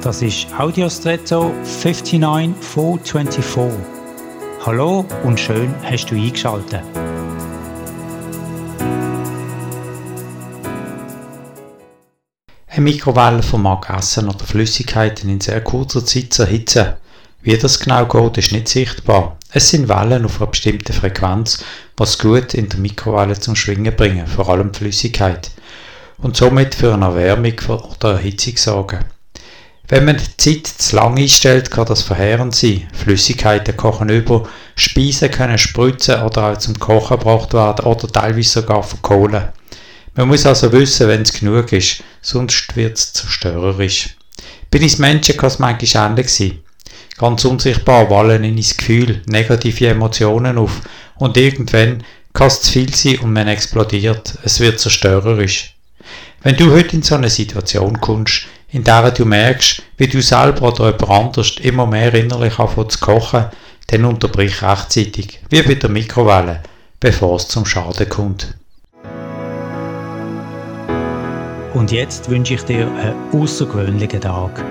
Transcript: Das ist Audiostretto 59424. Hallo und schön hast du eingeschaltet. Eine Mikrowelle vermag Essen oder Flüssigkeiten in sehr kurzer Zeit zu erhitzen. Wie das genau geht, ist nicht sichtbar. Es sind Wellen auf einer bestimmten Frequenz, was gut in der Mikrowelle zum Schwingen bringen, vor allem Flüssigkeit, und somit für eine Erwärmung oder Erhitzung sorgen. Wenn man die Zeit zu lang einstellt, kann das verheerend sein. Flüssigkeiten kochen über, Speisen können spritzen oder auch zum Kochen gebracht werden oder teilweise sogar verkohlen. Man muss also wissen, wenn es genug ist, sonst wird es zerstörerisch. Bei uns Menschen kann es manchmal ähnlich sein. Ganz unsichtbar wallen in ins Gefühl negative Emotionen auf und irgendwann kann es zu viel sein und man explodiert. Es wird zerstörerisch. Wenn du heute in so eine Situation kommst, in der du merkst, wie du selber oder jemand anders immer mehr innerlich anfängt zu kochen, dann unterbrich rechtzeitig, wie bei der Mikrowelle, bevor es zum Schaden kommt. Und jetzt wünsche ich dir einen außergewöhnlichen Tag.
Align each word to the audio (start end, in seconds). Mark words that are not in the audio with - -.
Das 0.00 0.22
ist 0.22 0.46
Audiostretto 0.56 1.52
59424. 1.64 3.80
Hallo 4.64 5.04
und 5.24 5.40
schön 5.40 5.74
hast 5.82 6.06
du 6.06 6.14
eingeschaltet. 6.14 6.82
Eine 12.68 12.80
Mikrowelle 12.80 13.42
vermag 13.42 13.90
Essen 13.90 14.28
oder 14.28 14.44
Flüssigkeiten 14.44 15.30
in 15.30 15.40
sehr 15.40 15.62
kurzer 15.62 16.06
Zeit 16.06 16.32
zu 16.32 16.42
erhitzen. 16.42 16.92
Wie 17.42 17.58
das 17.58 17.80
genau 17.80 18.06
geht, 18.06 18.38
ist 18.38 18.52
nicht 18.52 18.68
sichtbar. 18.68 19.36
Es 19.50 19.70
sind 19.70 19.88
Wellen 19.88 20.26
auf 20.26 20.40
einer 20.40 20.52
bestimmten 20.52 20.92
Frequenz, 20.92 21.64
was 21.96 22.20
gut 22.20 22.54
in 22.54 22.68
der 22.68 22.78
Mikrowelle 22.78 23.40
zum 23.40 23.56
Schwingen 23.56 23.96
bringen, 23.96 24.28
vor 24.28 24.48
allem 24.48 24.72
Flüssigkeit, 24.72 25.50
und 26.18 26.36
somit 26.36 26.76
für 26.76 26.94
eine 26.94 27.06
Erwärmung 27.06 27.58
oder 27.68 28.12
Erhitzung 28.12 28.56
sorgen. 28.56 29.17
Wenn 29.90 30.04
man 30.04 30.18
die 30.18 30.36
Zeit 30.36 30.66
zu 30.66 30.96
lang 30.96 31.16
einstellt, 31.18 31.70
kann 31.70 31.86
das 31.86 32.02
verheerend 32.02 32.54
sein. 32.54 32.86
Flüssigkeiten 32.92 33.74
kochen 33.74 34.10
über, 34.10 34.46
Speisen 34.76 35.30
können 35.30 35.56
spritzen 35.56 36.22
oder 36.22 36.52
auch 36.52 36.58
zum 36.58 36.78
Kochen 36.78 37.18
gebracht 37.18 37.54
werden 37.54 37.86
oder 37.86 38.06
teilweise 38.06 38.60
sogar 38.60 38.82
verkohlen. 38.82 39.48
Man 40.14 40.28
muss 40.28 40.44
also 40.44 40.70
wissen, 40.72 41.08
wenn 41.08 41.22
es 41.22 41.32
genug 41.32 41.72
ist, 41.72 42.02
sonst 42.20 42.76
wird 42.76 42.98
es 42.98 43.14
zerstörerisch. 43.14 44.16
Bei 44.70 44.78
uns 44.78 44.98
Menschen 44.98 45.38
kann 45.38 45.48
es 45.48 45.58
manchmal 45.58 46.10
ähnlich 46.10 46.28
sein. 46.28 46.58
Ganz 47.16 47.46
unsichtbar 47.46 48.10
wallen 48.10 48.44
in 48.44 48.58
ins 48.58 48.76
Gefühl 48.76 49.22
negative 49.26 49.88
Emotionen 49.88 50.58
auf 50.58 50.82
und 51.16 51.36
irgendwann 51.38 52.04
kann 52.34 52.48
es 52.48 52.60
zu 52.60 52.72
viel 52.72 52.94
sein 52.94 53.20
und 53.20 53.32
man 53.32 53.48
explodiert. 53.48 54.34
Es 54.42 54.60
wird 54.60 54.80
zerstörerisch. 54.80 55.74
Wenn 56.42 56.56
du 56.56 56.72
heute 56.72 56.96
in 56.96 57.02
so 57.02 57.14
eine 57.14 57.30
Situation 57.30 58.00
kommst, 58.00 58.42
in 58.70 58.84
der 58.84 59.10
du 59.10 59.24
merkst, 59.24 59.82
wie 59.96 60.08
du 60.08 60.20
selber 60.20 60.68
oder 60.68 60.86
jemand 60.92 61.10
anders 61.10 61.56
immer 61.60 61.86
mehr 61.86 62.12
innerlich 62.14 62.58
anfängt 62.58 62.92
zu 62.92 62.98
kochen, 63.00 63.46
dann 63.86 64.04
unterbrich 64.04 64.62
rechtzeitig, 64.62 65.40
wie 65.48 65.62
bei 65.62 65.74
der 65.74 65.88
Mikrowelle, 65.88 66.62
bevor 67.00 67.36
es 67.36 67.48
zum 67.48 67.64
Schaden 67.64 68.08
kommt. 68.08 68.54
Und 71.74 71.92
jetzt 71.92 72.28
wünsche 72.28 72.54
ich 72.54 72.62
dir 72.62 72.86
einen 72.86 73.14
außergewöhnlichen 73.32 74.20
Tag. 74.20 74.62